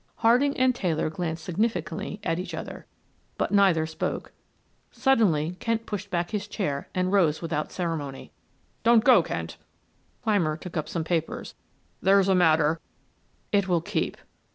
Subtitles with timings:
[0.15, 2.87] Harding and Taylor glanced significantly at each other,
[3.37, 4.31] but neither spoke.
[4.89, 8.31] Suddenly Kent pushed back his chair and rose without ceremony.
[8.81, 9.57] "Don't go, Kent."
[10.23, 11.53] Clymer took up some papers.
[12.01, 12.79] "There's a matter"
[13.51, 14.17] "It will keep."